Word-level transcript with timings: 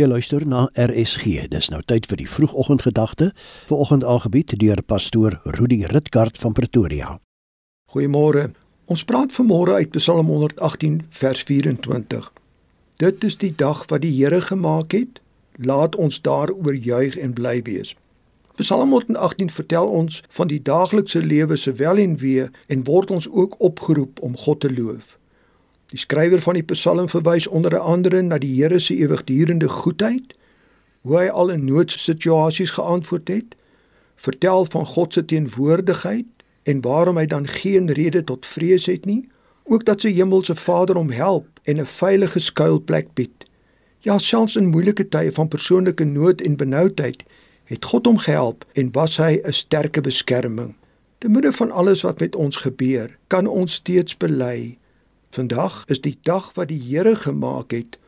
Jy 0.00 0.06
luister 0.08 0.46
na 0.48 0.62
RSG. 0.80 1.50
Dis 1.52 1.66
nou 1.68 1.82
tyd 1.84 2.06
vir 2.08 2.16
die 2.22 2.28
vroegoggendgedagte. 2.28 3.34
Vanoggend 3.68 4.04
aangebied 4.08 4.54
deur 4.56 4.80
pastoor 4.80 5.36
Rudi 5.44 5.82
Ritkart 5.90 6.40
van 6.40 6.54
Pretoria. 6.56 7.18
Goeiemôre. 7.92 8.46
Ons 8.88 9.04
praat 9.04 9.34
vanmôre 9.36 9.76
uit 9.76 9.92
Psalm 9.98 10.32
118 10.32 11.02
vers 11.20 11.42
24. 11.44 12.32
Dit 12.96 13.24
is 13.28 13.36
die 13.36 13.52
dag 13.52 13.84
wat 13.92 14.00
die 14.00 14.14
Here 14.16 14.40
gemaak 14.40 14.96
het. 14.96 15.20
Laat 15.60 15.96
ons 15.96 16.22
daaroor 16.24 16.74
juig 16.74 17.20
en 17.20 17.36
bly 17.36 17.60
wees. 17.68 17.92
Psalm 18.56 18.96
118 18.96 19.52
vertel 19.52 19.84
ons 19.86 20.22
van 20.32 20.48
die 20.48 20.62
daaglikse 20.62 21.20
lewe 21.20 21.60
se 21.60 21.76
wel 21.76 22.00
en 22.00 22.16
wee 22.24 22.48
en 22.72 22.88
word 22.88 23.10
ons 23.10 23.28
ook 23.28 23.60
opgeroep 23.60 24.24
om 24.24 24.36
God 24.36 24.64
te 24.64 24.72
loof. 24.72 25.19
Die 25.90 25.98
skrywer 25.98 26.38
van 26.42 26.54
die 26.54 26.62
Psalm 26.62 27.08
verwys 27.10 27.48
onder 27.50 27.74
andere 27.78 28.22
na 28.22 28.38
die 28.38 28.52
Here 28.54 28.78
se 28.78 28.94
ewigdurende 28.94 29.68
goedheid, 29.68 30.36
hoe 31.02 31.16
hy 31.18 31.26
al 31.28 31.50
in 31.50 31.64
noodsituasies 31.66 32.76
geantwoord 32.76 33.28
het, 33.28 33.56
vertel 34.20 34.68
van 34.70 34.86
God 34.86 35.16
se 35.16 35.24
teenwoordigheid 35.24 36.28
en 36.62 36.80
waarom 36.84 37.18
hy 37.18 37.26
dan 37.26 37.48
geen 37.48 37.90
rede 37.98 38.22
tot 38.24 38.46
vrees 38.46 38.86
het 38.86 39.08
nie, 39.08 39.24
ook 39.64 39.84
dat 39.88 40.04
sy 40.04 40.12
hemelse 40.14 40.54
Vader 40.54 40.98
hom 40.98 41.10
help 41.10 41.46
en 41.64 41.80
'n 41.80 41.86
veilige 41.86 42.38
skuilplek 42.38 43.14
bied. 43.14 43.46
Ja, 44.00 44.18
selfs 44.18 44.56
in 44.56 44.70
moeilike 44.70 45.08
tye 45.08 45.32
van 45.32 45.48
persoonlike 45.48 46.04
nood 46.04 46.40
en 46.40 46.56
benoudheid 46.56 47.22
het 47.64 47.84
God 47.84 48.06
hom 48.06 48.18
gehelp 48.18 48.64
en 48.72 48.92
was 48.92 49.16
hy 49.16 49.40
'n 49.42 49.52
sterke 49.52 50.00
beskerming. 50.00 50.74
Te 51.18 51.28
midde 51.28 51.52
van 51.52 51.70
alles 51.70 52.00
wat 52.00 52.20
met 52.20 52.36
ons 52.36 52.56
gebeur, 52.56 53.18
kan 53.26 53.46
ons 53.46 53.74
steeds 53.74 54.16
bely 54.16 54.78
Vandag 55.30 55.84
is 55.86 56.00
die 56.02 56.18
dag 56.26 56.48
wat 56.54 56.72
die 56.72 56.80
Here 56.82 57.14
gemaak 57.16 57.70
het. 57.70 57.98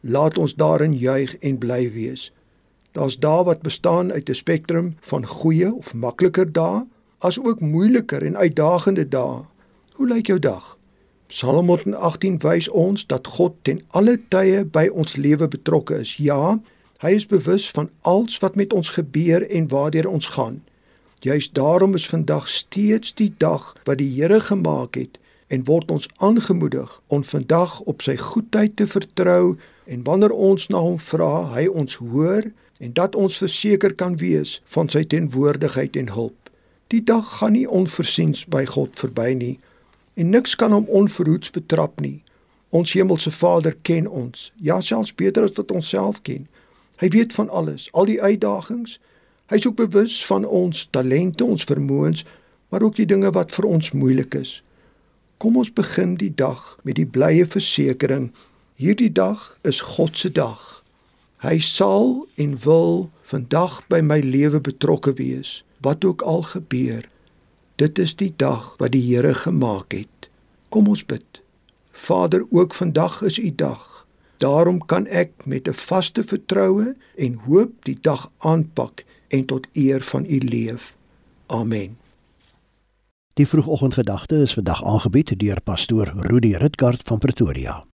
Laat 0.00 0.38
ons 0.38 0.54
daarin 0.58 0.96
juig 0.98 1.36
en 1.38 1.58
bly 1.62 1.92
wees. 1.94 2.32
Daar's 2.92 3.14
dae 3.22 3.44
wat 3.46 3.62
bestaan 3.62 4.10
uit 4.12 4.28
'n 4.28 4.34
spektrum 4.34 4.96
van 5.00 5.26
goeie 5.26 5.74
of 5.74 5.94
makliker 5.94 6.52
dae, 6.52 6.82
asook 7.18 7.60
moeiliker 7.60 8.26
en 8.26 8.36
uitdagende 8.36 9.08
dae. 9.08 9.44
Hoe 9.92 10.08
lyk 10.08 10.26
jou 10.26 10.38
dag? 10.38 10.78
Psalm 11.26 11.66
118 11.66 12.38
wys 12.38 12.68
ons 12.68 13.06
dat 13.06 13.26
God 13.26 13.54
ten 13.62 13.82
alle 13.90 14.18
tye 14.28 14.64
by 14.64 14.88
ons 14.92 15.16
lewe 15.16 15.48
betrokke 15.48 15.94
is. 15.94 16.16
Ja, 16.16 16.60
hy 16.98 17.10
is 17.10 17.26
bewus 17.26 17.70
van 17.70 17.90
alles 18.00 18.38
wat 18.38 18.54
met 18.54 18.72
ons 18.72 18.88
gebeur 18.88 19.50
en 19.50 19.68
waartoe 19.68 20.08
ons 20.08 20.26
gaan. 20.26 20.62
Juist 21.20 21.54
daarom 21.54 21.94
is 21.94 22.08
vandag 22.08 22.48
steeds 22.48 23.14
die 23.14 23.34
dag 23.38 23.76
wat 23.84 23.98
die 23.98 24.14
Here 24.20 24.40
gemaak 24.40 24.94
het 24.94 25.21
en 25.52 25.64
word 25.68 25.90
ons 25.92 26.08
aangemoedig 26.16 26.92
om 27.12 27.24
vandag 27.24 27.80
op 27.80 28.02
sy 28.02 28.16
goedheid 28.16 28.76
te 28.76 28.86
vertrou 28.88 29.58
en 29.84 30.04
wanneer 30.06 30.32
ons 30.32 30.68
na 30.72 30.80
hom 30.80 30.96
vra, 30.98 31.52
hy 31.52 31.66
ons 31.68 31.98
hoor 32.00 32.48
en 32.80 32.94
dat 32.96 33.18
ons 33.18 33.36
verseker 33.36 33.92
kan 33.94 34.16
wees 34.22 34.60
van 34.72 34.88
sy 34.88 35.04
teenwoordigheid 35.04 35.98
en 36.00 36.08
hulp. 36.16 36.38
Die 36.88 37.02
dag 37.04 37.28
gaan 37.38 37.52
nie 37.56 37.68
onversiens 37.68 38.46
by 38.48 38.64
God 38.72 38.96
verby 38.96 39.32
nie 39.36 39.58
en 40.16 40.32
niks 40.32 40.56
kan 40.56 40.72
hom 40.72 40.88
onverhoeds 40.88 41.52
betrap 41.52 42.00
nie. 42.00 42.22
Ons 42.72 42.96
hemelse 42.96 43.30
Vader 43.30 43.76
ken 43.84 44.08
ons, 44.08 44.48
ja 44.56 44.80
selfs 44.80 45.12
beter 45.14 45.44
as 45.44 45.56
wat 45.60 45.72
ons 45.72 45.88
self 45.88 46.22
ken. 46.24 46.48
Hy 47.00 47.12
weet 47.12 47.32
van 47.36 47.52
alles, 47.52 47.90
al 47.92 48.08
die 48.08 48.20
uitdagings. 48.22 48.98
Hy 49.52 49.60
is 49.60 49.68
ook 49.68 49.76
bewus 49.76 50.20
van 50.24 50.44
ons 50.48 50.86
talente, 50.90 51.44
ons 51.44 51.64
vermoëns, 51.68 52.24
maar 52.72 52.84
ook 52.84 52.96
die 52.96 53.08
dinge 53.08 53.32
wat 53.36 53.52
vir 53.52 53.68
ons 53.68 53.92
moeilik 53.92 54.36
is. 54.40 54.62
Kom 55.42 55.56
ons 55.58 55.72
begin 55.74 56.12
die 56.14 56.30
dag 56.30 56.76
met 56.86 57.00
die 57.00 57.06
blye 57.06 57.42
versekering: 57.50 58.28
hierdie 58.78 59.10
dag 59.10 59.40
is 59.66 59.80
God 59.82 60.14
se 60.14 60.28
dag. 60.30 60.84
Hy 61.42 61.56
sal 61.58 62.28
en 62.38 62.52
wil 62.62 63.08
vandag 63.26 63.80
by 63.90 63.98
my 64.06 64.20
lewe 64.22 64.60
betrokke 64.62 65.16
wees, 65.18 65.64
wat 65.82 66.06
ook 66.06 66.22
al 66.22 66.46
gebeur. 66.46 67.08
Dit 67.82 67.98
is 67.98 68.14
die 68.14 68.30
dag 68.38 68.76
wat 68.78 68.94
die 68.94 69.02
Here 69.02 69.34
gemaak 69.34 69.98
het. 69.98 70.30
Kom 70.70 70.86
ons 70.86 71.02
bid. 71.02 71.42
Vader, 71.90 72.46
ook 72.54 72.78
vandag 72.78 73.18
is 73.26 73.40
u 73.42 73.50
dag. 73.50 74.06
Daarom 74.38 74.78
kan 74.86 75.10
ek 75.10 75.42
met 75.46 75.66
'n 75.66 75.74
vaste 75.74 76.22
vertroue 76.22 76.94
en 77.18 77.34
hoop 77.50 77.72
die 77.82 77.98
dag 78.00 78.30
aanpak 78.38 79.04
en 79.28 79.44
tot 79.44 79.66
eer 79.74 80.02
van 80.02 80.24
u 80.24 80.38
leef. 80.38 80.94
Amen. 81.46 81.98
Die 83.34 83.48
vroegoggendgedagte 83.48 84.34
is 84.36 84.54
vandag 84.54 84.84
aangebied 84.84 85.38
deur 85.40 85.60
pastoor 85.60 86.12
Rudi 86.16 86.56
Ritkart 86.56 87.02
van 87.02 87.18
Pretoria. 87.18 87.91